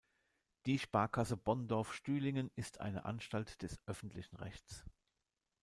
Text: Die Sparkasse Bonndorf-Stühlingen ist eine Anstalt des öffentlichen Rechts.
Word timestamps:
Die 0.65 0.79
Sparkasse 0.79 1.37
Bonndorf-Stühlingen 1.37 2.49
ist 2.55 2.79
eine 2.79 3.05
Anstalt 3.05 3.61
des 3.61 3.77
öffentlichen 3.85 4.35
Rechts. 4.37 4.83